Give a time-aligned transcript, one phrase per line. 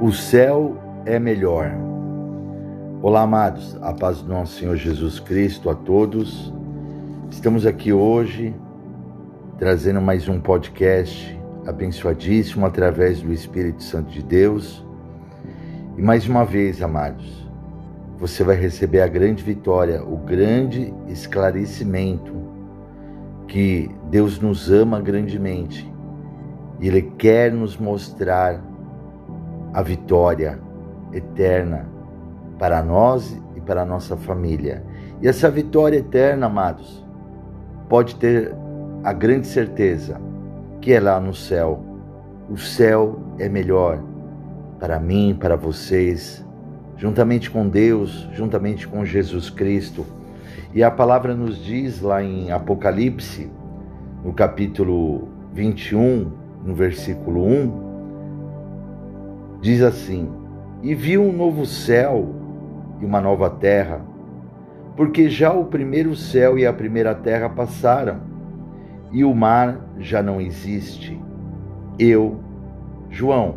[0.00, 1.70] O céu é melhor.
[3.00, 6.52] Olá, amados, a paz do nosso Senhor Jesus Cristo a todos.
[7.30, 8.52] Estamos aqui hoje
[9.56, 14.84] trazendo mais um podcast abençoadíssimo através do Espírito Santo de Deus.
[15.96, 17.48] E mais uma vez, amados,
[18.18, 22.34] você vai receber a grande vitória, o grande esclarecimento
[23.46, 25.88] que Deus nos ama grandemente
[26.80, 28.73] Ele quer nos mostrar
[29.74, 30.60] a vitória
[31.12, 31.86] eterna
[32.58, 34.84] para nós e para a nossa família.
[35.20, 37.04] E essa vitória eterna, amados,
[37.88, 38.54] pode ter
[39.02, 40.20] a grande certeza
[40.80, 41.84] que é lá no céu.
[42.48, 44.00] O céu é melhor
[44.78, 46.46] para mim, para vocês,
[46.96, 50.06] juntamente com Deus, juntamente com Jesus Cristo.
[50.72, 53.50] E a palavra nos diz lá em Apocalipse,
[54.22, 56.30] no capítulo 21,
[56.64, 57.83] no versículo 1,
[59.64, 60.28] diz assim:
[60.82, 62.28] E viu um novo céu
[63.00, 64.02] e uma nova terra,
[64.94, 68.18] porque já o primeiro céu e a primeira terra passaram,
[69.10, 71.18] e o mar já não existe.
[71.98, 72.40] Eu,
[73.08, 73.54] João,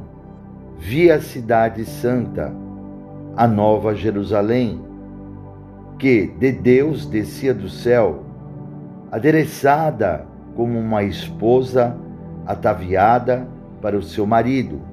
[0.78, 2.54] vi a cidade santa,
[3.36, 4.82] a nova Jerusalém,
[6.00, 8.24] que de Deus descia do céu,
[9.12, 11.98] adereçada como uma esposa
[12.46, 13.46] ataviada
[13.82, 14.87] para o seu marido.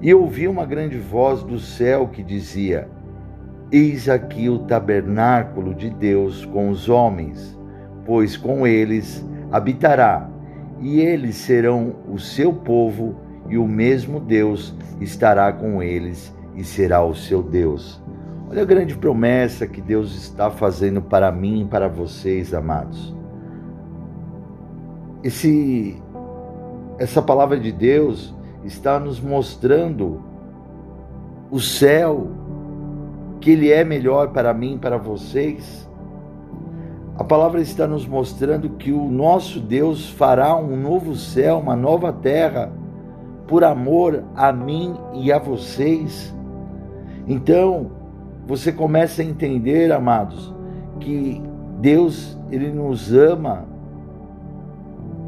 [0.00, 2.88] E ouvi uma grande voz do céu que dizia:
[3.72, 7.58] Eis aqui o tabernáculo de Deus com os homens,
[8.04, 10.28] pois com eles habitará,
[10.80, 13.16] e eles serão o seu povo,
[13.48, 18.02] e o mesmo Deus estará com eles e será o seu Deus.
[18.50, 23.14] Olha a grande promessa que Deus está fazendo para mim e para vocês, amados.
[25.24, 26.00] Esse,
[26.98, 28.34] essa palavra de Deus
[28.66, 30.20] está nos mostrando
[31.50, 32.28] o céu,
[33.40, 35.88] que ele é melhor para mim para vocês.
[37.16, 42.12] A palavra está nos mostrando que o nosso Deus fará um novo céu, uma nova
[42.12, 42.72] terra,
[43.46, 46.34] por amor a mim e a vocês.
[47.26, 47.90] Então,
[48.46, 50.52] você começa a entender, amados,
[51.00, 51.40] que
[51.80, 53.64] Deus, ele nos ama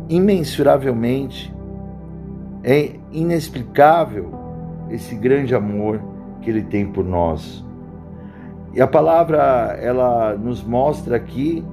[0.08, 1.54] imensuravelmente
[2.62, 4.32] é inexplicável
[4.90, 6.00] esse grande amor
[6.40, 7.64] que ele tem por nós.
[8.74, 11.64] E a palavra ela nos mostra aqui,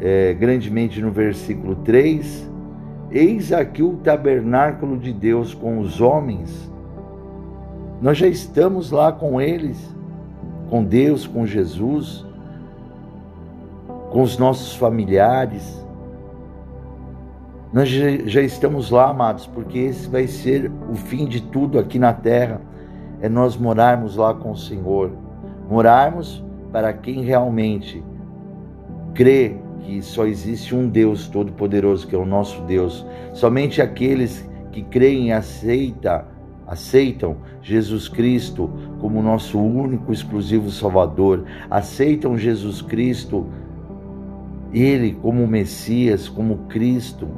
[0.00, 2.50] é, grandemente no versículo 3,
[3.10, 6.70] eis aqui o tabernáculo de Deus com os homens.
[8.00, 9.78] Nós já estamos lá com eles,
[10.68, 12.26] com Deus, com Jesus,
[14.10, 15.82] com os nossos familiares
[17.72, 22.12] nós já estamos lá, amados, porque esse vai ser o fim de tudo aqui na
[22.12, 22.60] terra.
[23.18, 25.10] É nós morarmos lá com o Senhor.
[25.70, 28.04] Morarmos para quem realmente
[29.14, 33.06] crê que só existe um Deus todo-poderoso, que é o nosso Deus.
[33.32, 36.26] Somente aqueles que creem e aceita,
[36.66, 43.46] aceitam Jesus Cristo como nosso único exclusivo Salvador, aceitam Jesus Cristo,
[44.74, 47.28] Ele como Messias, como Cristo,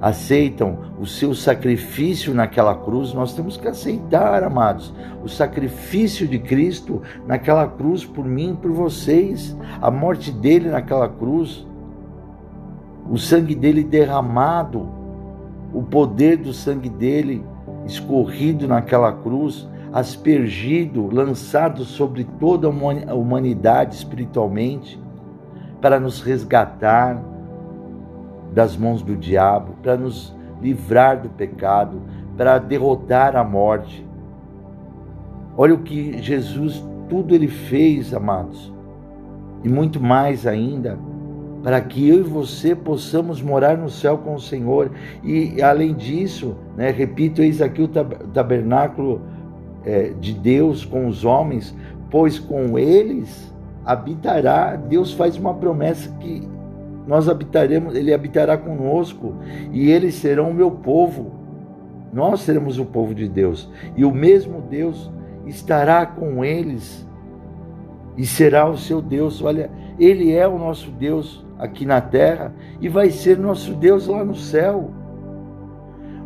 [0.00, 4.94] aceitam o seu sacrifício naquela cruz, nós temos que aceitar, amados,
[5.24, 11.66] o sacrifício de Cristo naquela cruz por mim por vocês, a morte dele naquela cruz,
[13.10, 14.88] o sangue dele derramado,
[15.72, 17.44] o poder do sangue dele
[17.86, 25.00] escorrido naquela cruz, aspergido, lançado sobre toda a humanidade espiritualmente,
[25.80, 27.22] para nos resgatar,
[28.58, 32.02] das mãos do diabo, para nos livrar do pecado,
[32.36, 34.04] para derrotar a morte.
[35.56, 38.74] Olha o que Jesus, tudo ele fez, amados,
[39.62, 40.98] e muito mais ainda,
[41.62, 44.90] para que eu e você possamos morar no céu com o Senhor.
[45.22, 49.20] E além disso, né, repito, eis aqui o tabernáculo
[49.84, 51.76] é, de Deus com os homens,
[52.10, 53.54] pois com eles
[53.84, 54.74] habitará.
[54.74, 56.57] Deus faz uma promessa que
[57.08, 59.36] nós habitaremos, ele habitará conosco
[59.72, 61.32] e eles serão o meu povo.
[62.12, 65.10] Nós seremos o povo de Deus e o mesmo Deus
[65.46, 67.08] estará com eles
[68.14, 69.42] e será o seu Deus.
[69.42, 74.22] Olha, ele é o nosso Deus aqui na terra e vai ser nosso Deus lá
[74.22, 74.90] no céu.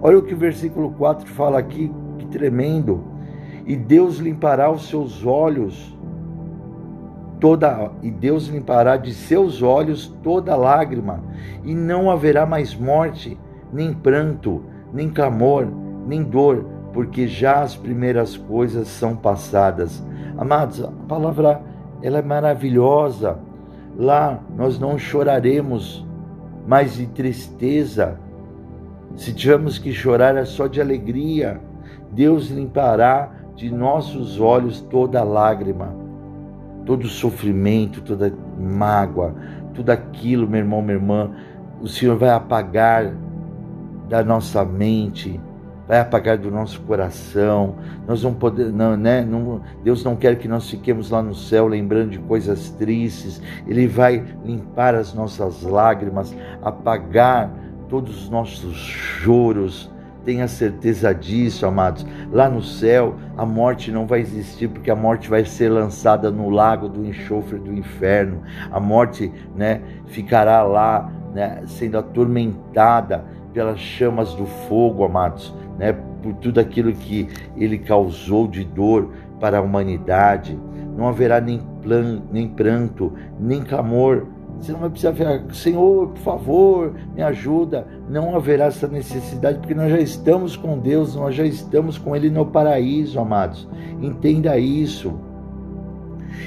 [0.01, 3.05] Olha o que o versículo 4 fala aqui, que tremendo.
[3.65, 5.97] E Deus limpará os seus olhos
[7.43, 11.21] toda e Deus limpará de seus olhos toda lágrima,
[11.65, 13.37] e não haverá mais morte,
[13.73, 14.63] nem pranto,
[14.95, 15.67] nem clamor,
[16.07, 20.01] nem dor, porque já as primeiras coisas são passadas.
[20.39, 21.61] Amados, a palavra
[22.01, 23.39] ela é maravilhosa.
[23.97, 26.07] Lá nós não choraremos
[26.65, 28.21] mais de tristeza.
[29.17, 31.61] Se tivermos que chorar é só de alegria.
[32.13, 36.02] Deus limpará de nossos olhos toda lágrima,
[36.85, 39.35] todo sofrimento, toda mágoa,
[39.75, 41.31] tudo aquilo, meu irmão, minha irmã,
[41.81, 43.15] o Senhor vai apagar
[44.09, 45.41] da nossa mente,
[45.89, 47.77] vai apagar do nosso coração.
[48.07, 49.25] Nós não podemos, não, né?
[49.25, 53.43] Não, Deus não quer que nós fiquemos lá no céu lembrando de coisas tristes.
[53.67, 57.51] Ele vai limpar as nossas lágrimas, apagar
[57.89, 59.92] todos os nossos choros.
[60.25, 62.07] Tenha certeza disso, amados.
[62.31, 66.49] Lá no céu, a morte não vai existir, porque a morte vai ser lançada no
[66.49, 68.43] lago do enxofre do inferno.
[68.71, 75.93] A morte, né, ficará lá, né, sendo atormentada pelas chamas do fogo, amados, né,
[76.23, 79.11] por tudo aquilo que ele causou de dor
[79.41, 80.57] para a humanidade.
[80.97, 84.27] Não haverá nem, plan, nem pranto, nem clamor.
[84.63, 87.85] Você não vai precisar ver, Senhor, por favor, me ajuda.
[88.09, 92.31] Não haverá essa necessidade, porque nós já estamos com Deus, nós já estamos com Ele
[92.31, 93.69] no paraíso, amados.
[94.01, 95.19] Entenda isso.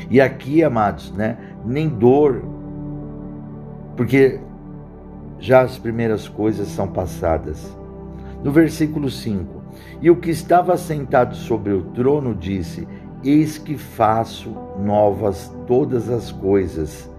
[0.09, 2.41] E aqui, amados, né, nem dor,
[3.97, 4.39] porque
[5.37, 7.77] já as primeiras coisas são passadas.
[8.41, 9.61] No versículo 5:
[10.01, 12.87] E o que estava sentado sobre o trono disse:
[13.21, 17.13] Eis que faço novas todas as coisas.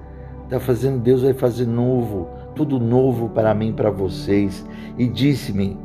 [0.46, 4.64] Está fazendo, Deus vai fazer novo, tudo novo para mim, para vocês.
[4.96, 5.78] E disse-me: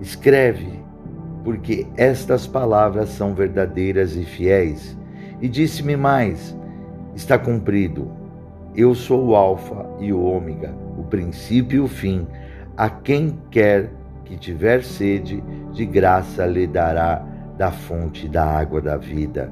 [0.00, 0.80] Escreve,
[1.44, 4.98] porque estas palavras são verdadeiras e fiéis.
[5.40, 6.56] E disse-me mais:
[7.14, 8.10] Está cumprido.
[8.74, 12.26] Eu sou o Alfa e o Ômega o princípio e o fim.
[12.76, 13.90] A quem quer
[14.24, 15.42] que tiver sede,
[15.72, 17.24] de graça lhe dará
[17.56, 19.50] da fonte da água da vida.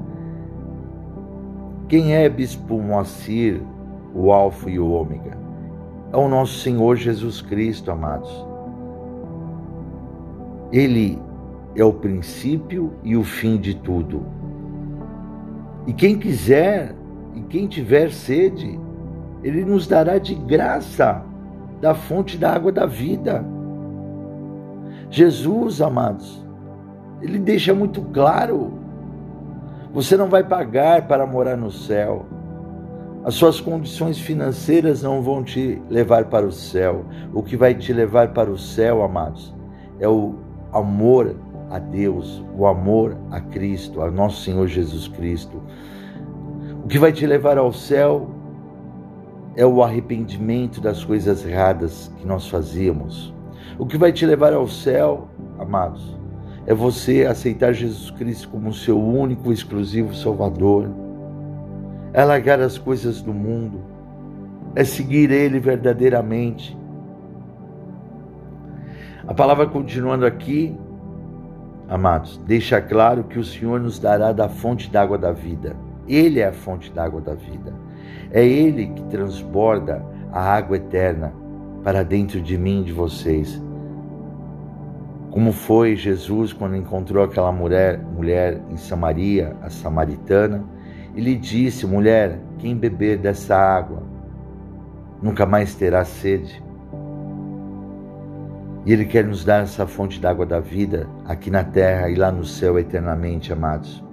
[1.87, 3.61] Quem é Bispo Moacir,
[4.15, 5.37] o Alfa e o Ômega?
[6.11, 8.47] É o nosso Senhor Jesus Cristo, amados.
[10.71, 11.21] Ele
[11.75, 14.25] é o princípio e o fim de tudo.
[15.85, 16.95] E quem quiser
[17.35, 18.79] e quem tiver sede,
[19.43, 21.21] ele nos dará de graça
[21.81, 23.45] da fonte da água da vida.
[25.09, 26.43] Jesus, amados,
[27.21, 28.73] ele deixa muito claro:
[29.93, 32.25] você não vai pagar para morar no céu.
[33.25, 37.05] As suas condições financeiras não vão te levar para o céu.
[37.33, 39.51] O que vai te levar para o céu, amados,
[39.99, 40.35] é o
[40.71, 41.35] amor
[41.71, 45.59] a Deus, o amor a Cristo, a nosso Senhor Jesus Cristo.
[46.83, 48.29] O que vai te levar ao céu
[49.55, 53.33] é o arrependimento das coisas erradas que nós fazíamos.
[53.79, 56.15] O que vai te levar ao céu, amados,
[56.67, 61.04] é você aceitar Jesus Cristo como seu único e exclusivo Salvador.
[62.15, 63.81] É largar as coisas do mundo,
[64.73, 66.77] é seguir Ele verdadeiramente.
[69.27, 70.73] A palavra continuando aqui,
[71.89, 75.75] amados, deixa claro que o Senhor nos dará da fonte d'água da vida.
[76.07, 77.73] Ele é a fonte d'água da vida.
[78.31, 80.01] É Ele que transborda
[80.31, 81.33] a água eterna
[81.83, 83.61] para dentro de mim e de vocês.
[85.31, 90.63] Como foi Jesus quando encontrou aquela mulher, mulher em Samaria, a samaritana,
[91.15, 94.03] e lhe disse: Mulher, quem beber dessa água
[95.21, 96.63] nunca mais terá sede.
[98.85, 102.31] E Ele quer nos dar essa fonte d'água da vida aqui na terra e lá
[102.31, 104.03] no céu eternamente, amados.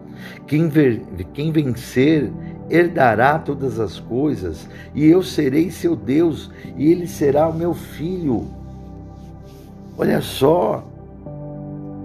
[0.47, 1.03] Quem, ver,
[1.35, 2.33] quem vencer
[2.71, 8.47] herdará todas as coisas, e eu serei seu Deus, e ele será o meu filho.
[9.99, 10.87] Olha só,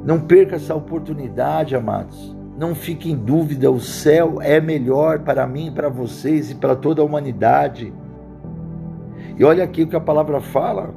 [0.04, 2.37] não perca essa oportunidade, amados.
[2.58, 7.04] Não fique em dúvida, o céu é melhor para mim, para vocês e para toda
[7.04, 7.94] a humanidade.
[9.38, 10.92] E olha aqui o que a palavra fala.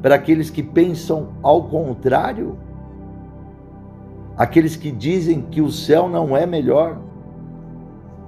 [0.00, 2.56] Para aqueles que pensam ao contrário,
[4.34, 6.98] aqueles que dizem que o céu não é melhor,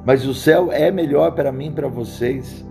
[0.04, 2.62] mas o céu é melhor para mim para vocês.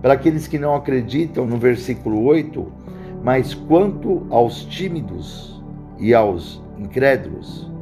[0.00, 2.72] Para aqueles que não acreditam, no versículo 8,
[3.20, 5.60] mas quanto aos tímidos
[5.98, 7.73] e aos incrédulos,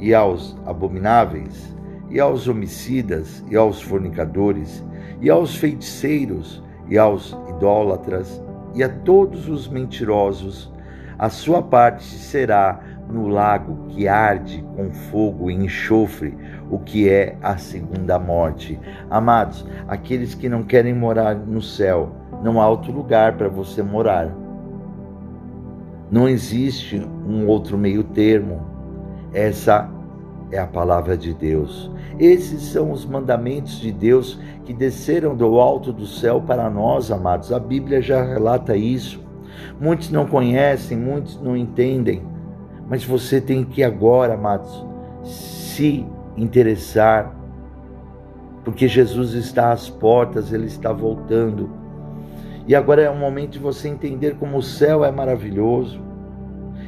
[0.00, 1.76] e aos abomináveis,
[2.08, 4.84] e aos homicidas, e aos fornicadores,
[5.20, 8.42] e aos feiticeiros, e aos idólatras,
[8.74, 10.72] e a todos os mentirosos,
[11.18, 12.80] a sua parte será
[13.10, 16.36] no lago que arde com fogo e enxofre,
[16.70, 18.80] o que é a segunda morte.
[19.10, 22.10] Amados, aqueles que não querem morar no céu,
[22.42, 24.34] não há outro lugar para você morar.
[26.10, 28.60] Não existe um outro meio termo.
[29.32, 29.88] Essa
[30.50, 31.90] é a palavra de Deus.
[32.18, 37.52] Esses são os mandamentos de Deus que desceram do alto do céu para nós, amados.
[37.52, 39.22] A Bíblia já relata isso.
[39.80, 42.22] Muitos não conhecem, muitos não entendem,
[42.88, 44.84] mas você tem que agora, amados,
[45.22, 46.06] se
[46.36, 47.34] interessar,
[48.64, 51.70] porque Jesus está às portas, ele está voltando.
[52.66, 56.00] E agora é o momento de você entender como o céu é maravilhoso.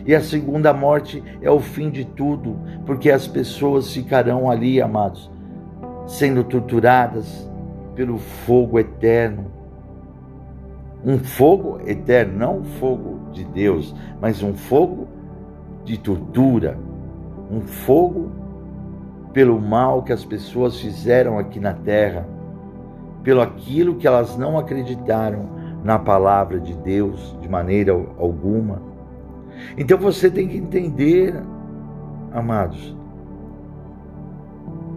[0.04, 5.30] E a segunda morte é o fim de tudo, porque as pessoas ficarão ali, amados,
[6.06, 7.49] sendo torturadas
[7.94, 9.47] pelo fogo eterno.
[11.04, 15.06] Um fogo eterno, não um fogo de Deus, mas um fogo
[15.85, 16.78] de tortura,
[17.50, 18.30] um fogo
[19.32, 22.26] pelo mal que as pessoas fizeram aqui na terra,
[23.23, 25.49] pelo aquilo que elas não acreditaram
[25.82, 28.91] na palavra de Deus de maneira alguma.
[29.76, 31.35] Então você tem que entender,
[32.33, 32.97] amados,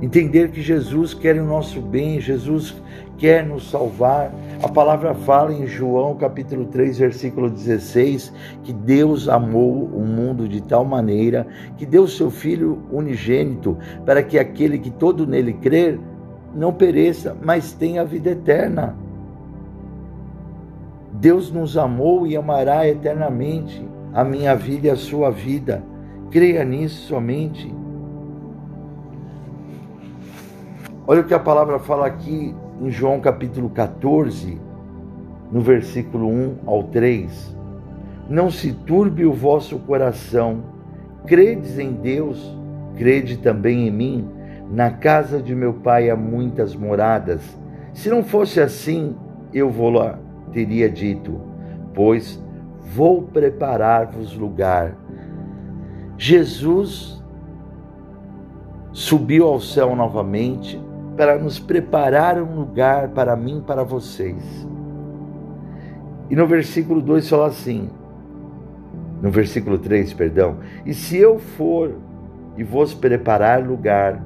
[0.02, 2.76] entender que Jesus quer o nosso bem, Jesus
[3.18, 4.32] quer nos salvar.
[4.62, 8.32] A palavra fala em João capítulo 3, versículo 16,
[8.64, 14.38] que Deus amou o mundo de tal maneira que deu seu filho unigênito para que
[14.38, 16.00] aquele que todo nele crer
[16.54, 18.96] não pereça, mas tenha a vida eterna.
[21.14, 23.84] Deus nos amou e amará eternamente
[24.16, 25.84] a minha vida e a sua vida.
[26.32, 27.70] Creia nisso somente.
[31.06, 34.58] Olha o que a palavra fala aqui em João capítulo 14,
[35.52, 37.56] no versículo 1 ao 3.
[38.30, 40.64] Não se turbe o vosso coração,
[41.28, 42.58] credes em Deus,
[42.96, 44.30] crede também em mim.
[44.72, 47.42] Na casa de meu pai há muitas moradas.
[47.94, 49.16] Se não fosse assim,
[49.54, 50.18] eu vou lá
[50.56, 51.42] teria dito,
[51.94, 52.42] pois
[52.94, 54.96] vou preparar-vos lugar.
[56.18, 57.22] Jesus
[58.92, 60.82] subiu ao céu novamente
[61.18, 64.68] para nos preparar um lugar para mim, para vocês.
[66.30, 67.90] E no versículo 2 fala assim,
[69.22, 71.96] no versículo 3, perdão, e se eu for
[72.58, 74.24] e vos preparar lugar,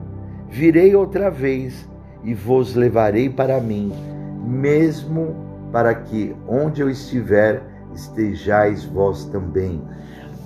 [0.47, 1.87] virei outra vez
[2.23, 3.91] e vos levarei para mim,
[4.45, 5.35] mesmo
[5.71, 7.61] para que onde eu estiver
[7.93, 9.81] estejais vós também.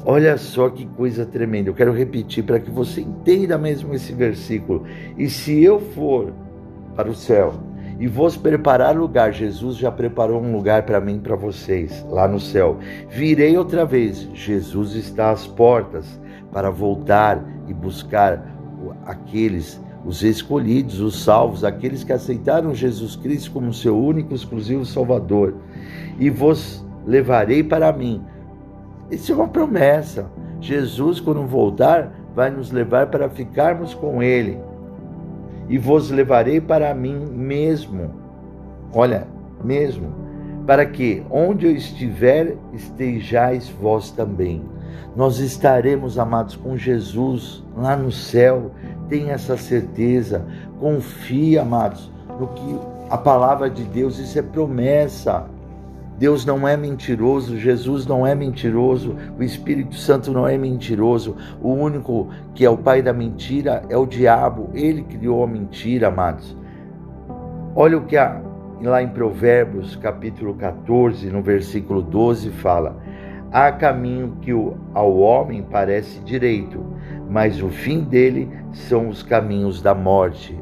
[0.06, 1.70] Olha só que coisa tremenda.
[1.70, 4.84] Eu quero repetir para que você entenda mesmo esse versículo.
[5.18, 6.34] E se eu for
[6.96, 7.54] para o céu
[8.00, 12.28] e vos preparar lugar, Jesus já preparou um lugar para mim e para vocês lá
[12.28, 12.80] no céu.
[13.10, 14.28] Virei outra vez.
[14.34, 16.20] Jesus está às portas
[16.52, 18.46] para voltar e buscar
[19.06, 25.56] aqueles os escolhidos, os salvos, aqueles que aceitaram Jesus Cristo como seu único exclusivo Salvador.
[26.20, 28.24] E vos levarei para mim
[29.14, 30.26] isso é uma promessa.
[30.60, 34.60] Jesus, quando voltar, vai nos levar para ficarmos com Ele.
[35.70, 38.12] E vos levarei para mim mesmo.
[38.94, 39.28] Olha,
[39.64, 40.08] mesmo.
[40.66, 44.64] Para que onde eu estiver, estejais vós também.
[45.16, 48.72] Nós estaremos, amados, com Jesus lá no céu.
[49.10, 50.46] Tenha essa certeza.
[50.80, 52.80] Confia, amados, no que
[53.10, 55.46] a palavra de Deus, isso é promessa.
[56.24, 61.36] Deus não é mentiroso, Jesus não é mentiroso, o Espírito Santo não é mentiroso.
[61.62, 64.70] O único que é o pai da mentira é o diabo.
[64.74, 66.56] Ele criou a mentira, amados.
[67.76, 68.42] Olha o que há
[68.82, 72.96] lá em Provérbios, capítulo 14, no versículo 12, fala:
[73.52, 74.52] Há caminho que
[74.94, 76.86] ao homem parece direito,
[77.30, 80.58] mas o fim dele são os caminhos da morte.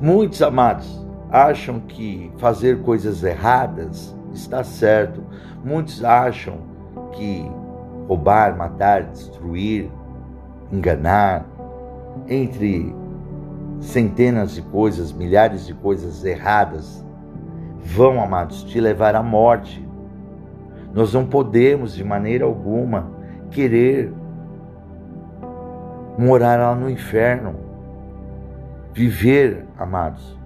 [0.00, 5.22] Muitos amados, acham que fazer coisas erradas está certo.
[5.64, 6.58] Muitos acham
[7.12, 7.50] que
[8.06, 9.90] roubar, matar, destruir,
[10.72, 11.46] enganar,
[12.28, 12.94] entre
[13.80, 17.04] centenas de coisas, milhares de coisas erradas,
[17.80, 19.86] vão, amados, te levar à morte.
[20.92, 23.10] Nós não podemos, de maneira alguma,
[23.50, 24.12] querer
[26.18, 27.54] morar lá no inferno,
[28.92, 30.37] viver, amados,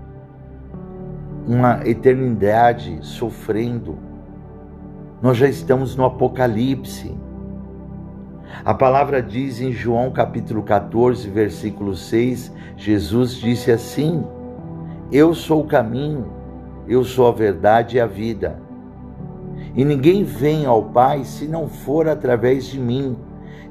[1.46, 3.98] uma eternidade sofrendo.
[5.20, 7.14] Nós já estamos no Apocalipse.
[8.64, 14.24] A palavra diz em João capítulo 14, versículo 6, Jesus disse assim:
[15.10, 16.26] Eu sou o caminho,
[16.86, 18.60] eu sou a verdade e a vida.
[19.74, 23.16] E ninguém vem ao Pai se não for através de mim.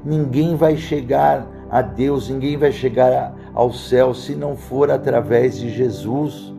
[0.04, 5.70] Ninguém vai chegar a Deus, ninguém vai chegar ao céu se não for através de
[5.70, 6.51] Jesus.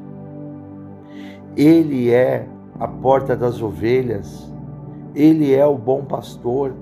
[1.56, 2.48] Ele é
[2.80, 4.52] a porta das ovelhas.
[5.16, 6.74] Ele é o bom pastor.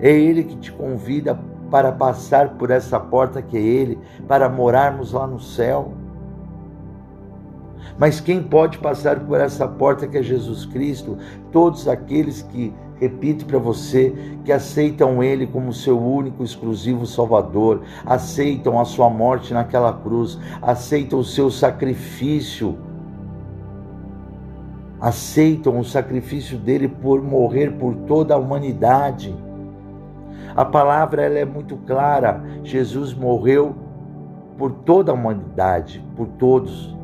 [0.00, 1.38] É Ele que te convida
[1.70, 5.92] para passar por essa porta que é Ele, para morarmos lá no céu.
[7.98, 11.18] Mas quem pode passar por essa porta que é Jesus Cristo?
[11.52, 14.14] Todos aqueles que, repito para você,
[14.44, 21.18] que aceitam Ele como seu único, exclusivo Salvador, aceitam a sua morte naquela cruz, aceitam
[21.18, 22.76] o seu sacrifício,
[25.06, 29.34] aceitam o sacrifício dele por morrer por toda a humanidade.
[30.56, 32.42] A palavra ela é muito clara.
[32.62, 33.74] Jesus morreu
[34.56, 36.94] por toda a humanidade, por todos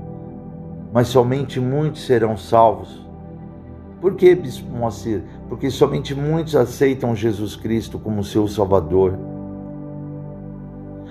[0.93, 3.07] mas somente muitos serão salvos.
[4.01, 5.23] Por que, Bispo Moacir?
[5.49, 9.19] Porque somente muitos aceitam Jesus Cristo como seu Salvador.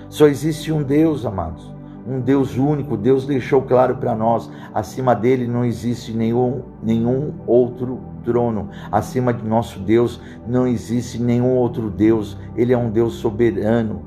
[0.08, 1.72] Só existe um Deus, amados,
[2.10, 2.96] um Deus único.
[2.96, 8.68] Deus deixou claro para nós: acima dele não existe nenhum, nenhum outro trono.
[8.90, 12.36] Acima de nosso Deus não existe nenhum outro Deus.
[12.56, 14.02] Ele é um Deus soberano.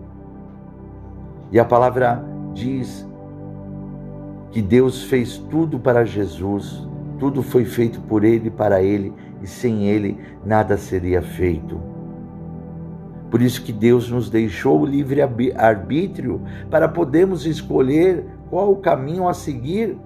[1.52, 3.08] E a palavra diz
[4.52, 6.88] que Deus fez tudo para Jesus,
[7.20, 11.93] tudo foi feito por Ele, para Ele, e sem Ele nada seria feito.
[13.34, 19.28] Por isso que Deus nos deixou o livre arbítrio para podermos escolher qual o caminho
[19.28, 19.98] a seguir,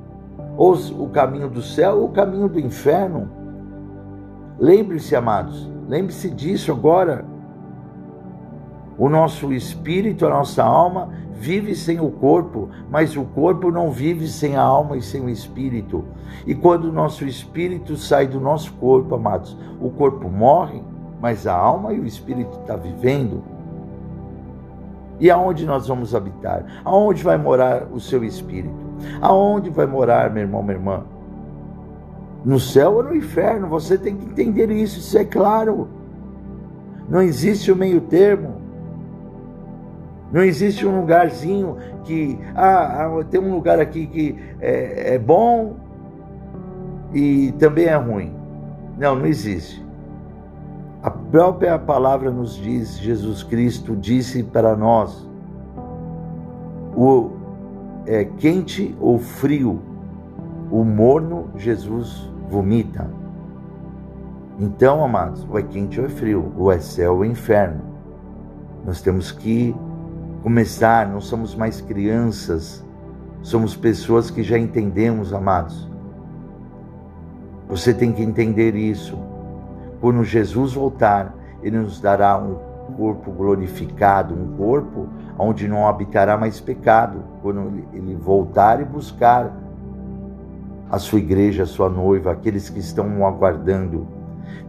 [0.55, 3.29] ou o caminho do céu ou o caminho do inferno.
[4.57, 7.25] Lembre-se, amados, lembre-se disso agora.
[8.98, 14.25] O nosso espírito, a nossa alma vive sem o corpo, mas o corpo não vive
[14.25, 16.05] sem a alma e sem o espírito.
[16.46, 20.81] E quando o nosso espírito sai do nosso corpo, amados, o corpo morre,
[21.19, 23.43] mas a alma e o espírito estão tá vivendo.
[25.19, 26.63] E aonde nós vamos habitar?
[26.86, 28.75] Aonde vai morar o seu espírito?
[29.21, 31.03] Aonde vai morar, meu irmão, minha irmã?
[32.45, 33.67] No céu ou no inferno?
[33.67, 35.88] Você tem que entender isso, isso é claro.
[37.09, 38.62] Não existe o meio termo.
[40.31, 45.77] Não existe um lugarzinho que, ah, ah, tem um lugar aqui que é, é bom
[47.13, 48.35] e também é ruim.
[48.98, 49.86] Não, não existe.
[51.07, 55.25] A própria palavra nos diz, Jesus Cristo disse para nós,
[56.93, 57.29] o
[58.05, 59.81] é, quente ou frio,
[60.70, 63.09] o morno Jesus vomita.
[64.59, 67.79] Então, amados, ou é quente ou é frio, ou é céu ou é inferno.
[68.85, 69.74] Nós temos que
[70.43, 72.85] começar, não somos mais crianças,
[73.41, 75.89] somos pessoas que já entendemos, amados.
[77.70, 79.17] Você tem que entender isso.
[80.00, 82.55] Quando Jesus voltar, Ele nos dará um
[82.96, 85.07] corpo glorificado, um corpo
[85.38, 87.24] onde não habitará mais pecado.
[87.42, 89.51] Quando Ele voltar e buscar
[90.90, 94.07] a sua igreja, a sua noiva, aqueles que estão o aguardando,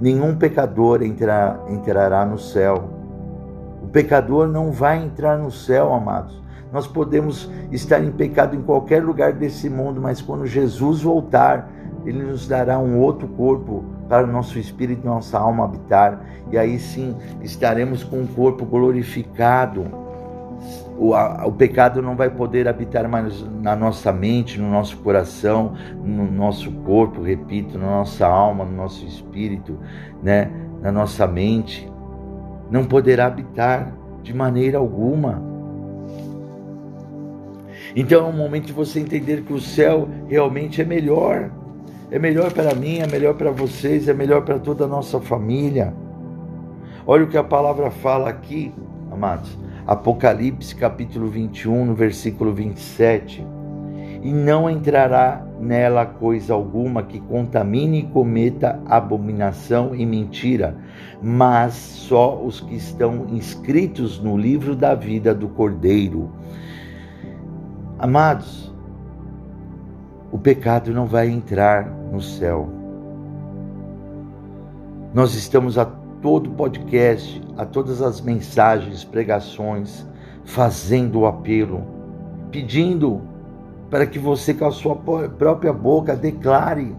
[0.00, 2.98] nenhum pecador entrará, entrará no céu
[3.88, 6.42] o pecador não vai entrar no céu, amados.
[6.70, 11.70] Nós podemos estar em pecado em qualquer lugar desse mundo, mas quando Jesus voltar,
[12.04, 16.24] ele nos dará um outro corpo para o nosso espírito e nossa alma habitar.
[16.50, 19.86] E aí sim estaremos com um corpo glorificado.
[20.98, 25.74] O, a, o pecado não vai poder habitar mais na nossa mente, no nosso coração,
[26.02, 29.78] no nosso corpo, repito, na nossa alma, no nosso espírito,
[30.22, 30.50] né?
[30.80, 31.90] na nossa mente
[32.70, 33.92] não poderá habitar
[34.22, 35.42] de maneira alguma.
[37.96, 41.50] Então é um momento de você entender que o céu realmente é melhor.
[42.10, 45.94] É melhor para mim, é melhor para vocês, é melhor para toda a nossa família.
[47.06, 48.72] Olha o que a palavra fala aqui,
[49.10, 49.58] amados.
[49.86, 53.46] Apocalipse capítulo 21, no versículo 27
[54.22, 60.76] e não entrará nela coisa alguma que contamine e cometa abominação e mentira,
[61.22, 66.30] mas só os que estão inscritos no livro da vida do Cordeiro.
[67.98, 68.72] Amados,
[70.30, 72.68] o pecado não vai entrar no céu.
[75.14, 75.86] Nós estamos a
[76.20, 80.06] todo podcast, a todas as mensagens, pregações,
[80.44, 81.82] fazendo o apelo,
[82.50, 83.22] pedindo
[83.90, 86.94] para que você, com a sua própria boca, declare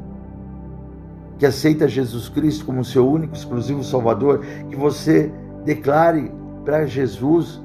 [1.37, 5.31] que aceita Jesus Cristo como seu único, exclusivo Salvador, que você
[5.63, 6.31] declare
[6.65, 7.61] para Jesus,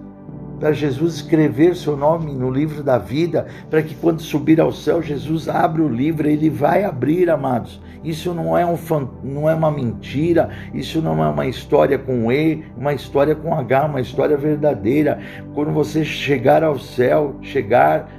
[0.59, 5.03] para Jesus escrever seu nome no livro da vida, para que quando subir ao céu,
[5.03, 7.81] Jesus abra o livro, ele vai abrir, amados.
[8.05, 8.77] Isso não é, um,
[9.23, 13.87] não é uma mentira, isso não é uma história com E, uma história com H,
[13.87, 15.19] uma história verdadeira.
[15.55, 18.11] Quando você chegar ao céu, chegar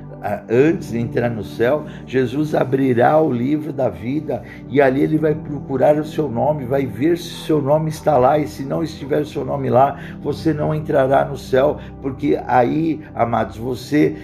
[0.50, 5.36] antes de entrar no céu, Jesus abrirá o livro da vida e ali ele vai
[5.36, 8.84] procurar o seu nome, vai ver se o seu nome está lá e se não
[8.84, 14.16] estiver o seu nome lá, você não entrará no céu, porque aí, amados, você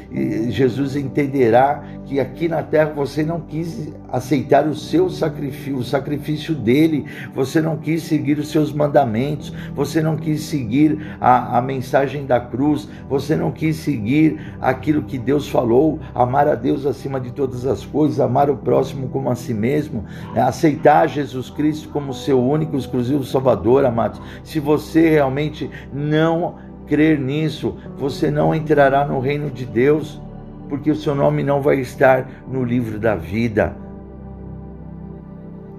[0.50, 6.54] Jesus entenderá que aqui na terra você não quis aceitar o seu sacrifício, o sacrifício
[6.54, 12.26] dele, você não quis seguir os seus mandamentos, você não quis seguir a, a mensagem
[12.26, 17.32] da cruz, você não quis seguir aquilo que Deus falou, amar a Deus acima de
[17.32, 20.42] todas as coisas, amar o próximo como a si mesmo, né?
[20.42, 24.22] aceitar Jesus Cristo como seu único, exclusivo Salvador, amados.
[24.44, 26.56] Se você realmente não
[26.88, 30.22] crer nisso, você não entrará no reino de Deus,
[30.68, 33.76] porque o seu nome não vai estar no livro da vida.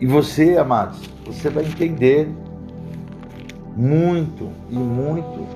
[0.01, 2.29] E você, amados, você vai entender
[3.77, 5.47] muito e muito,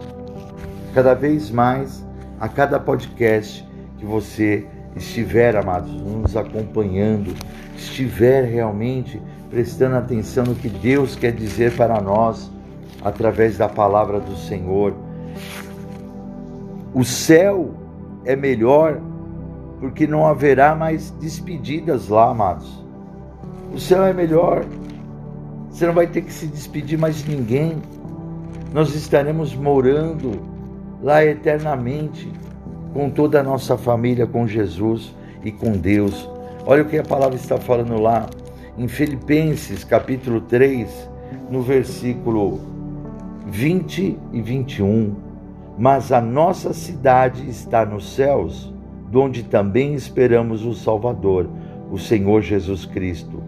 [0.95, 2.07] cada vez mais,
[2.38, 3.65] a cada podcast
[4.07, 4.66] você
[4.97, 7.35] estiver, amados, nos acompanhando,
[7.77, 12.51] estiver realmente prestando atenção no que Deus quer dizer para nós
[13.05, 14.95] através da palavra do Senhor.
[16.95, 17.75] O céu
[18.25, 19.01] é melhor
[19.81, 22.85] porque não haverá mais despedidas lá, amados.
[23.73, 24.64] O céu é melhor.
[25.71, 27.77] Você não vai ter que se despedir mais de ninguém.
[28.73, 30.40] Nós estaremos morando
[31.03, 32.33] lá eternamente
[32.96, 36.26] com toda a nossa família, com Jesus e com Deus.
[36.64, 38.26] Olha o que a palavra está falando lá
[38.78, 41.11] em Filipenses, capítulo 3,
[41.50, 42.59] no versículo
[43.48, 45.14] 20 e 21.
[45.78, 48.72] Mas a nossa cidade está nos céus,
[49.11, 51.50] donde também esperamos o Salvador,
[51.92, 53.42] o Senhor Jesus Cristo,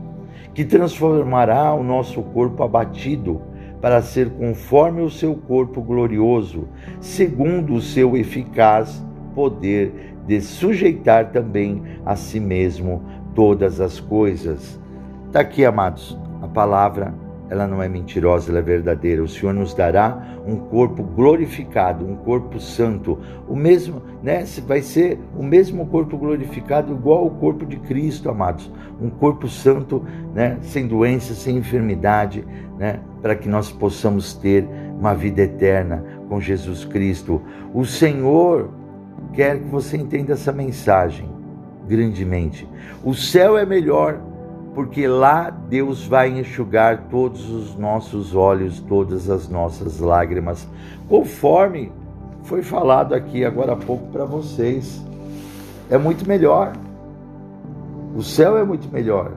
[0.53, 3.41] que transformará o nosso corpo abatido
[3.81, 6.69] para ser conforme o seu corpo glorioso,
[7.01, 9.08] segundo o seu eficaz
[9.39, 13.05] poder de sujeitar também a si mesmo
[13.37, 14.81] todas as coisas.
[15.29, 17.15] Está aqui, amados, a palavra,
[17.49, 19.23] ela não é mentirosa, ela é verdadeira.
[19.23, 23.17] O Senhor nos dará um corpo glorificado, um corpo santo.
[23.47, 24.45] O mesmo, né?
[24.67, 28.69] Vai ser o mesmo corpo glorificado, igual ao corpo de Cristo, amados.
[29.01, 30.59] Um corpo santo, né?
[30.63, 32.45] Sem doença, sem enfermidade,
[32.77, 32.99] né?
[33.23, 37.41] Para que nós possamos ter uma vida eterna com Jesus Cristo.
[37.73, 38.77] O Senhor
[39.33, 41.29] quer que você entenda essa mensagem
[41.87, 42.69] grandemente.
[43.05, 44.21] O céu é melhor
[44.75, 50.69] porque lá Deus vai enxugar todos os nossos olhos, todas as nossas lágrimas,
[51.09, 51.91] conforme
[52.45, 55.05] foi falado aqui agora há pouco para vocês.
[55.91, 56.73] É muito melhor.
[58.15, 59.33] O céu é muito melhor.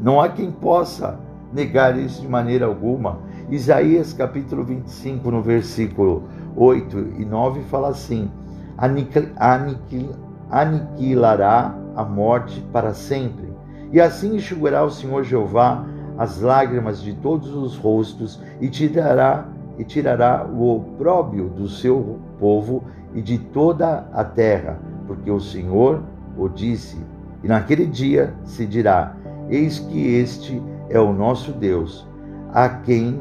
[0.00, 1.18] Não há quem possa
[1.52, 3.18] negar isso de maneira alguma.
[3.50, 6.24] Isaías capítulo 25, no versículo
[6.56, 8.30] 8 e 9, fala assim:
[10.50, 13.52] aniquilará a morte para sempre.
[13.92, 15.84] E assim enxugará o Senhor Jeová
[16.16, 19.46] as lágrimas de todos os rostos e tirará
[19.78, 22.82] e tirará o opróbio do seu povo
[23.14, 26.02] e de toda a terra, porque o Senhor
[26.36, 26.98] o disse.
[27.42, 29.14] E naquele dia se dirá:
[29.48, 30.60] Eis que este
[30.90, 32.06] é o nosso Deus,
[32.52, 33.20] a quem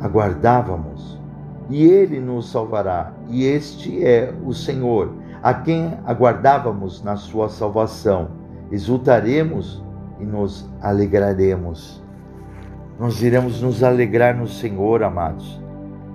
[0.00, 1.20] aguardávamos,
[1.68, 3.19] e ele nos salvará.
[3.30, 8.28] E este é o Senhor a quem aguardávamos na sua salvação.
[8.70, 9.82] Exultaremos
[10.18, 12.02] e nos alegraremos.
[12.98, 15.60] Nós iremos nos alegrar no Senhor, amados.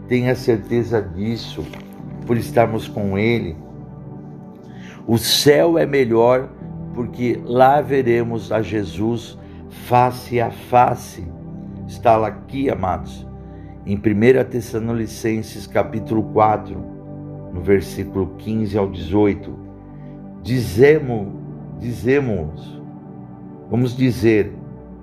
[0.08, 1.66] Tenha certeza disso,
[2.28, 3.56] por estarmos com Ele.
[5.08, 6.50] O céu é melhor
[6.94, 9.38] porque lá veremos a Jesus
[9.88, 11.28] face a face.
[11.88, 13.28] Está lá aqui, amados,
[13.86, 14.00] em 1
[14.50, 16.95] Tessalonicenses capítulo 4,
[17.56, 19.58] no versículo 15 ao 18,
[20.44, 21.30] dizemos,
[21.80, 22.82] dizemos,
[23.72, 24.52] vamos dizer,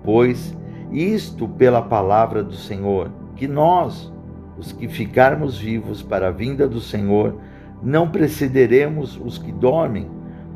[0.04, 0.54] pois
[0.92, 4.12] isto pela palavra do Senhor, que nós,
[4.58, 7.38] os que ficarmos vivos para a vinda do Senhor,
[7.82, 10.06] não precederemos os que dormem,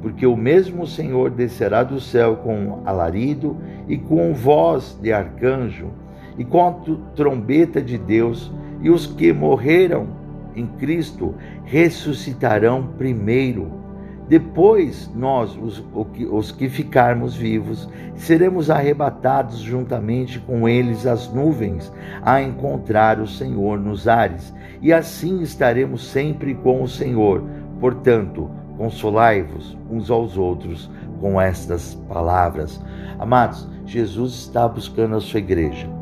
[0.03, 3.57] porque o mesmo Senhor descerá do céu com alarido
[3.89, 5.89] e com voz de arcanjo
[6.37, 6.73] e com a
[7.15, 10.26] trombeta de Deus, e os que morreram
[10.57, 13.85] em Cristo ressuscitarão primeiro.
[14.29, 21.92] Depois, nós, os, os, que ficarmos vivos, seremos arrebatados juntamente com eles às nuvens,
[22.23, 27.45] a encontrar o Senhor nos ares, e assim estaremos sempre com o Senhor.
[27.79, 30.90] Portanto, consolai-vos uns aos outros
[31.21, 32.83] com estas palavras.
[33.21, 35.96] Amados, Jesus está buscando a sua igreja.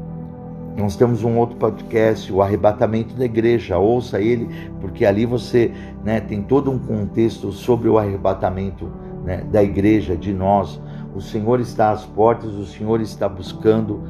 [0.77, 3.79] Nós temos um outro podcast, o Arrebatamento da Igreja.
[3.79, 4.49] Ouça ele,
[4.81, 8.91] porque ali você né, tem todo um contexto sobre o arrebatamento
[9.25, 10.81] né, da igreja, de nós.
[11.15, 14.03] O Senhor está às portas, o Senhor está buscando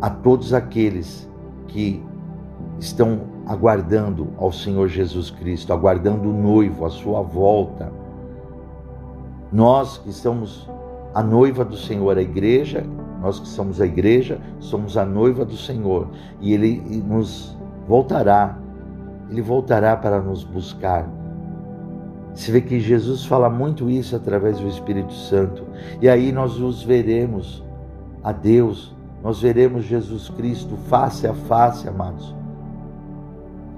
[0.00, 1.28] a todos aqueles
[1.66, 2.00] que
[2.78, 7.92] estão aguardando ao Senhor Jesus Cristo, aguardando o noivo, a sua volta.
[9.52, 10.68] Nós que somos
[11.12, 12.84] a noiva do Senhor, a igreja,
[13.26, 16.08] nós que somos a igreja, somos a noiva do Senhor
[16.40, 17.58] e ele nos
[17.88, 18.56] voltará,
[19.28, 21.08] ele voltará para nos buscar.
[22.32, 25.64] Você vê que Jesus fala muito isso através do Espírito Santo,
[26.00, 27.64] e aí nós os veremos
[28.22, 32.32] a Deus, nós veremos Jesus Cristo face a face, amados.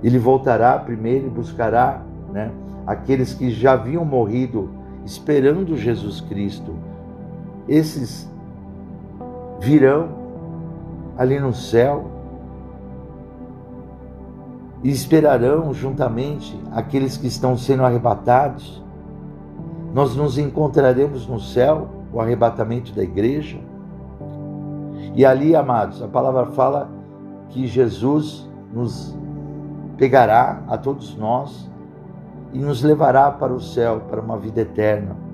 [0.02, 2.50] Ele voltará primeiro e buscará né,
[2.86, 4.70] aqueles que já haviam morrido
[5.06, 6.76] esperando Jesus Cristo.
[7.66, 8.27] Esses
[9.58, 10.08] virão
[11.16, 12.06] ali no céu
[14.82, 18.82] e esperarão juntamente aqueles que estão sendo arrebatados.
[19.92, 23.58] Nós nos encontraremos no céu, o arrebatamento da igreja.
[25.14, 26.88] E ali, amados, a palavra fala
[27.48, 29.16] que Jesus nos
[29.96, 31.68] pegará a todos nós
[32.52, 35.27] e nos levará para o céu, para uma vida eterna.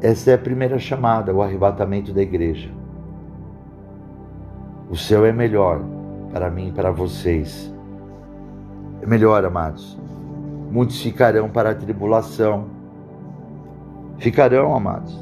[0.00, 2.70] Essa é a primeira chamada, o arrebatamento da igreja.
[4.88, 5.80] O céu é melhor
[6.32, 7.72] para mim e para vocês.
[9.02, 9.98] É melhor, amados.
[10.70, 12.66] Muitos ficarão para a tribulação.
[14.18, 15.18] Ficarão, amados.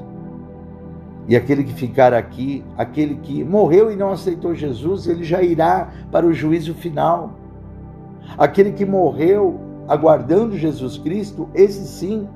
[1.27, 5.91] E aquele que ficar aqui, aquele que morreu e não aceitou Jesus, ele já irá
[6.13, 7.33] para o juízo final.
[8.37, 9.59] Aquele que morreu
[9.89, 12.29] aguardando Jesus Cristo, esse sim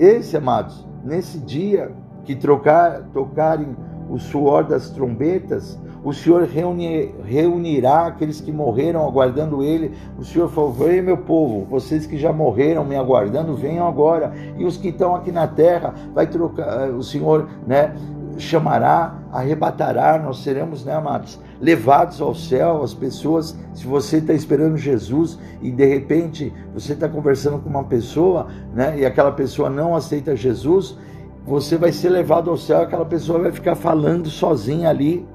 [0.00, 1.92] esse, amados, nesse dia
[2.24, 3.76] que trocar, tocarem
[4.08, 9.94] o suor das trombetas, o Senhor reuni, reunirá aqueles que morreram aguardando Ele.
[10.18, 14.32] O Senhor falou: Vem, meu povo, vocês que já morreram me aguardando, venham agora.
[14.56, 17.94] E os que estão aqui na terra, vai trocar, o Senhor, né?
[18.38, 22.82] chamará, arrebatará, nós seremos, né, amados, levados ao céu.
[22.82, 27.84] As pessoas, se você está esperando Jesus e de repente você está conversando com uma
[27.84, 30.96] pessoa, né, e aquela pessoa não aceita Jesus,
[31.44, 32.82] você vai ser levado ao céu.
[32.82, 35.26] Aquela pessoa vai ficar falando sozinha ali,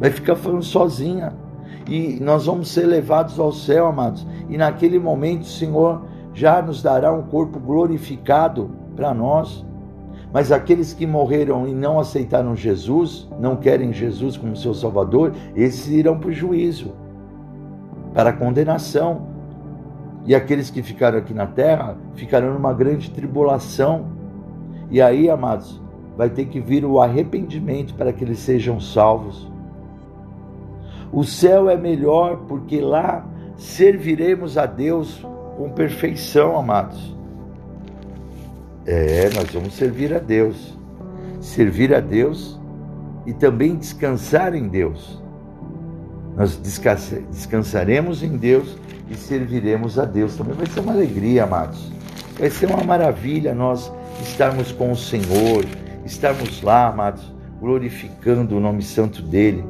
[0.00, 1.32] vai ficar falando sozinha.
[1.86, 4.26] E nós vamos ser levados ao céu, amados.
[4.48, 6.02] E naquele momento o Senhor
[6.34, 9.64] já nos dará um corpo glorificado para nós.
[10.32, 15.88] Mas aqueles que morreram e não aceitaram Jesus, não querem Jesus como seu Salvador, esses
[15.88, 16.92] irão para o juízo,
[18.12, 19.26] para a condenação.
[20.26, 24.06] E aqueles que ficaram aqui na terra ficarão numa grande tribulação.
[24.90, 25.80] E aí, amados,
[26.16, 29.50] vai ter que vir o arrependimento para que eles sejam salvos.
[31.10, 35.24] O céu é melhor porque lá serviremos a Deus
[35.56, 37.17] com perfeição, amados.
[38.90, 40.78] É, nós vamos servir a Deus.
[41.42, 42.58] Servir a Deus
[43.26, 45.22] e também descansar em Deus.
[46.34, 46.58] Nós
[47.30, 48.78] descansaremos em Deus
[49.10, 50.36] e serviremos a Deus.
[50.36, 51.92] Também vai ser uma alegria, amados.
[52.38, 55.66] Vai ser uma maravilha nós estarmos com o Senhor,
[56.06, 59.62] estarmos lá, amados, glorificando o nome santo dele.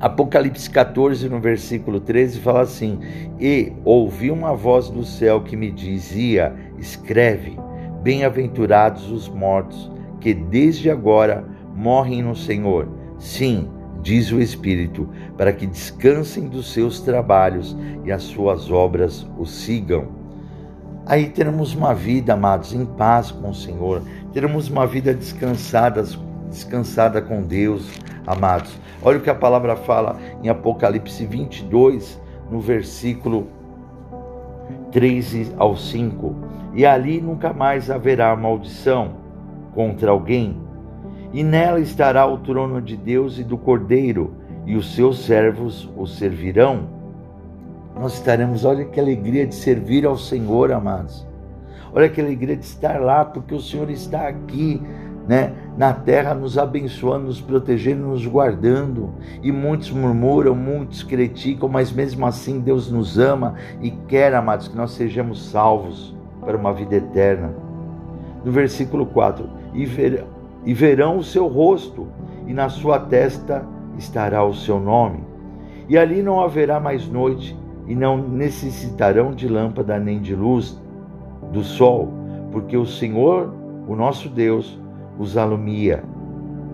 [0.00, 2.98] Apocalipse 14, no versículo 13, fala assim:
[3.38, 7.65] E ouvi uma voz do céu que me dizia: Escreve,
[8.06, 9.90] Bem-aventurados os mortos,
[10.20, 12.86] que desde agora morrem no Senhor.
[13.18, 13.68] Sim,
[14.00, 20.06] diz o Espírito, para que descansem dos seus trabalhos e as suas obras o sigam.
[21.04, 24.00] Aí teremos uma vida, amados, em paz com o Senhor,
[24.32, 26.04] teremos uma vida descansada,
[26.48, 27.90] descansada com Deus,
[28.24, 28.78] amados.
[29.02, 33.48] Olha o que a palavra fala em Apocalipse 22, no versículo
[34.92, 36.45] 13 ao 5
[36.76, 39.12] e ali nunca mais haverá maldição
[39.74, 40.60] contra alguém,
[41.32, 44.34] e nela estará o trono de Deus e do Cordeiro,
[44.66, 46.88] e os seus servos o servirão.
[47.98, 51.26] Nós estaremos, olha que alegria de servir ao Senhor, amados.
[51.94, 54.82] Olha que alegria de estar lá, porque o Senhor está aqui,
[55.26, 59.14] né, na terra, nos abençoando, nos protegendo, nos guardando.
[59.42, 64.76] E muitos murmuram, muitos criticam, mas mesmo assim Deus nos ama e quer, amados, que
[64.76, 66.15] nós sejamos salvos
[66.46, 67.52] para uma vida eterna.
[68.42, 70.24] No versículo 4: e, ver,
[70.64, 72.06] e verão o seu rosto,
[72.46, 73.66] e na sua testa
[73.98, 75.22] estará o seu nome.
[75.88, 80.80] E ali não haverá mais noite, e não necessitarão de lâmpada nem de luz
[81.52, 82.08] do sol,
[82.50, 83.52] porque o Senhor,
[83.86, 84.80] o nosso Deus,
[85.18, 86.02] os alumia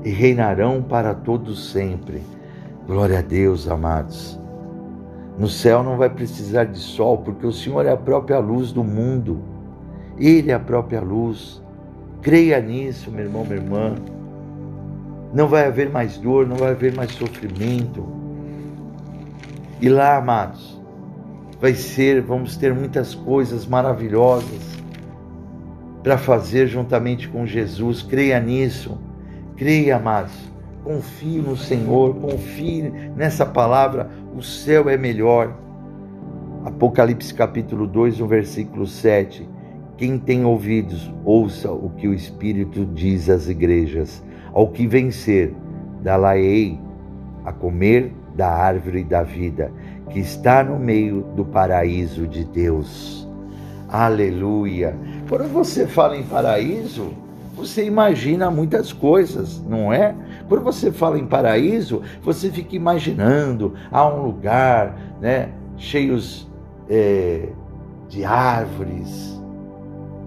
[0.05, 2.23] e reinarão para todos sempre.
[2.87, 4.39] Glória a Deus, amados.
[5.39, 8.83] No céu não vai precisar de sol, porque o Senhor é a própria luz do
[8.85, 9.52] mundo.
[10.23, 11.61] Ele é a própria luz.
[12.21, 13.97] Creia nisso, meu irmão, minha irmã.
[15.35, 18.07] Não vai haver mais dor, não vai haver mais sofrimento.
[19.81, 20.81] E lá, amados,
[21.61, 24.79] vai ser, vamos ter muitas coisas maravilhosas
[26.05, 28.01] para fazer juntamente com Jesus.
[28.01, 28.97] Creia nisso.
[29.57, 30.53] Creia, amados.
[30.85, 34.09] Confie no Senhor, confie nessa palavra.
[34.37, 35.53] O céu é melhor.
[36.65, 39.49] Apocalipse capítulo 2, no versículo 7.
[39.97, 44.23] Quem tem ouvidos, ouça o que o Espírito diz às igrejas.
[44.53, 45.55] Ao que vencer,
[46.03, 46.79] dá-la-ei
[47.45, 49.71] a comer da árvore da vida,
[50.11, 53.29] que está no meio do paraíso de Deus.
[53.89, 54.97] Aleluia!
[55.29, 57.13] Quando você fala em paraíso,
[57.55, 60.15] você imagina muitas coisas, não é?
[60.49, 66.51] Quando você fala em paraíso, você fica imaginando a um lugar, né, cheios
[66.89, 67.51] é,
[68.09, 69.42] de árvores,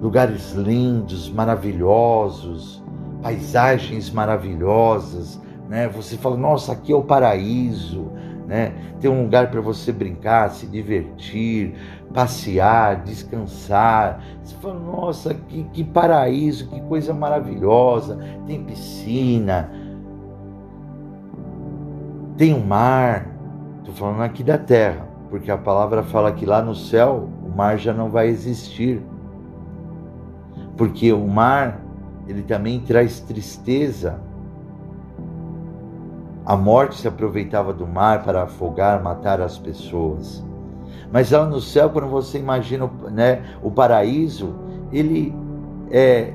[0.02, 2.84] lugares lindos, maravilhosos,
[3.22, 5.88] paisagens maravilhosas, né?
[5.90, 8.12] Você fala, nossa, aqui é o paraíso,
[8.48, 8.74] né?
[9.00, 11.74] Tem um lugar para você brincar, se divertir,
[12.14, 14.24] passear, descansar.
[14.44, 18.18] Você fala, nossa, que, que paraíso, que coisa maravilhosa.
[18.46, 19.70] Tem piscina,
[22.38, 23.28] tem o um mar.
[23.80, 27.78] Estou falando aqui da terra, porque a palavra fala que lá no céu o mar
[27.78, 29.02] já não vai existir.
[30.78, 31.82] Porque o mar,
[32.28, 34.20] ele também traz tristeza
[36.46, 40.46] a morte se aproveitava do mar para afogar, matar as pessoas.
[41.12, 44.54] Mas lá no céu, quando você imagina né, o paraíso,
[44.92, 45.34] ele
[45.90, 46.34] é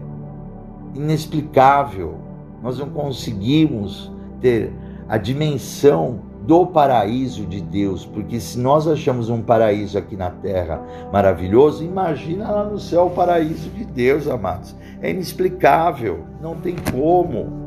[0.96, 2.18] inexplicável.
[2.60, 4.72] Nós não conseguimos ter
[5.08, 10.82] a dimensão do paraíso de Deus, porque se nós achamos um paraíso aqui na terra
[11.12, 14.74] maravilhoso, imagina lá no céu o paraíso de Deus, amados.
[15.02, 17.60] É inexplicável, não tem como.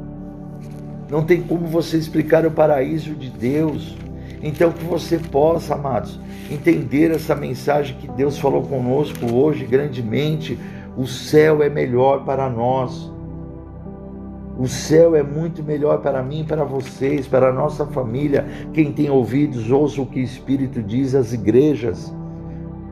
[1.09, 3.95] Não tem como você explicar o paraíso de Deus.
[4.41, 10.57] Então, que você possa, amados, entender essa mensagem que Deus falou conosco hoje grandemente.
[10.97, 13.12] O céu é melhor para nós.
[14.57, 18.45] O céu é muito melhor para mim, para vocês, para a nossa família.
[18.71, 22.13] Quem tem ouvidos, ouça o que o Espírito diz às igrejas.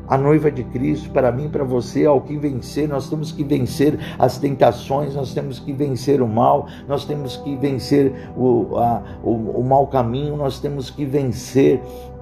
[0.08, 3.98] A noiva de Cristo, para mim, para você, ao que vencer, nós temos que vencer
[4.18, 9.60] as tentações, nós temos que vencer o mal, nós temos que vencer o, a, o,
[9.60, 11.80] o mau caminho, nós temos que vencer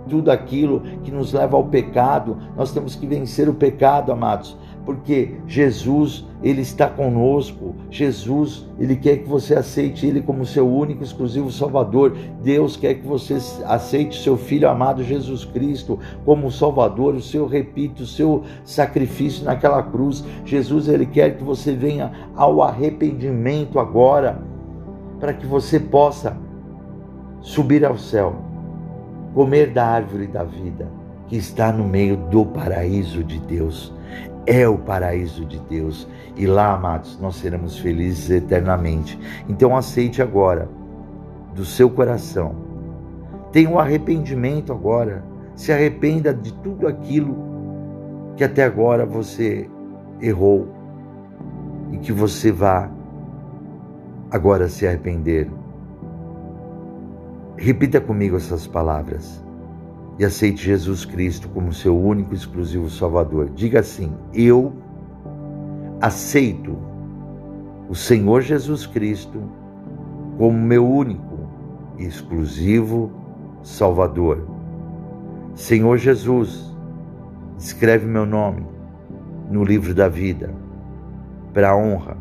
[0.07, 5.35] tudo aquilo que nos leva ao pecado, nós temos que vencer o pecado, amados porque
[5.47, 7.75] Jesus, ele está conosco.
[7.89, 12.15] Jesus, ele quer que você aceite ele como seu único exclusivo Salvador.
[12.41, 18.03] Deus quer que você aceite seu filho amado Jesus Cristo como Salvador, o seu, repito,
[18.03, 20.23] o seu sacrifício naquela cruz.
[20.45, 24.41] Jesus, ele quer que você venha ao arrependimento agora,
[25.19, 26.37] para que você possa
[27.41, 28.35] subir ao céu,
[29.33, 33.93] comer da árvore da vida que está no meio do paraíso de Deus
[34.45, 39.19] é o paraíso de Deus e lá, amados, nós seremos felizes eternamente.
[39.47, 40.69] Então aceite agora
[41.53, 42.55] do seu coração.
[43.51, 45.23] Tenha um arrependimento agora.
[45.55, 47.35] Se arrependa de tudo aquilo
[48.37, 49.69] que até agora você
[50.21, 50.69] errou
[51.91, 52.89] e que você vá
[54.31, 55.49] agora se arrepender.
[57.57, 59.43] Repita comigo essas palavras
[60.19, 63.49] e aceite Jesus Cristo como seu único e exclusivo Salvador.
[63.55, 64.73] Diga assim: Eu
[66.01, 66.77] aceito
[67.87, 69.41] o Senhor Jesus Cristo
[70.37, 71.39] como meu único
[71.97, 73.09] e exclusivo
[73.63, 74.45] Salvador.
[75.55, 76.69] Senhor Jesus,
[77.57, 78.65] escreve meu nome
[79.49, 80.53] no livro da vida,
[81.53, 82.17] para a honra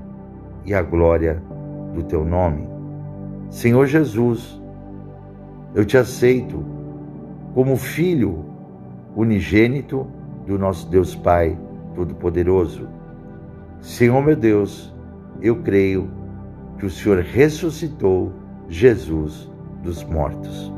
[0.65, 1.43] e a glória
[1.95, 2.69] do teu nome.
[3.51, 4.61] Senhor Jesus,
[5.75, 6.78] eu te aceito
[7.55, 8.45] como filho
[9.17, 10.07] unigênito
[10.47, 11.59] do nosso Deus Pai
[11.95, 12.89] Todo-Poderoso.
[13.81, 14.95] Senhor meu Deus,
[15.41, 16.11] eu creio
[16.79, 18.33] que o Senhor ressuscitou
[18.69, 19.51] Jesus
[19.83, 20.73] dos mortos.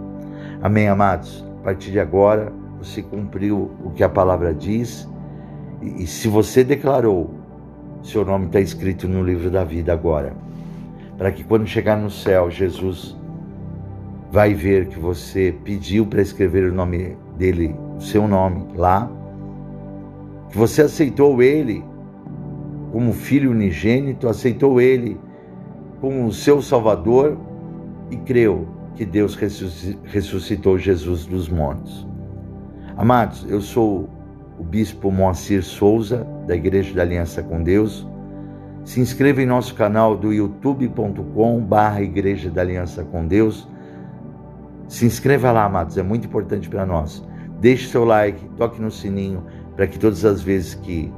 [0.62, 1.44] Amém, amados?
[1.60, 5.08] A partir de agora, você cumpriu o que a palavra diz,
[5.82, 7.30] e, se você declarou,
[8.02, 10.34] seu nome está escrito no livro da vida agora,
[11.18, 13.16] para que quando chegar no céu, Jesus
[14.30, 19.10] vai ver que você pediu para escrever o nome dele, o seu nome lá,
[20.50, 21.84] que você aceitou ele
[22.92, 25.18] como filho unigênito, aceitou ele
[26.00, 27.38] como seu salvador
[28.10, 29.36] e creu que Deus
[30.04, 32.06] ressuscitou Jesus dos mortos.
[32.96, 34.08] Amados, eu sou
[34.58, 38.06] o bispo Moacir Souza, da Igreja da Aliança com Deus.
[38.84, 43.68] Se inscreva em nosso canal do youtube.com barra Igreja da Aliança com Deus.
[44.90, 47.24] Se inscreva lá, amados, é muito importante para nós.
[47.60, 51.14] Deixe seu like, toque no sininho, para que todas as vezes que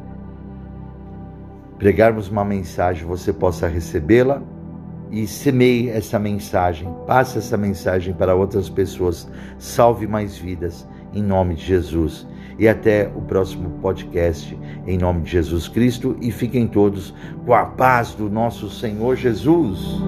[1.79, 4.43] pregarmos uma mensagem você possa recebê-la
[5.11, 9.27] e semeie essa mensagem, passe essa mensagem para outras pessoas,
[9.59, 12.29] salve mais vidas, em nome de Jesus.
[12.59, 14.57] E até o próximo podcast,
[14.87, 17.15] em nome de Jesus Cristo, e fiquem todos
[17.47, 20.03] com a paz do nosso Senhor Jesus.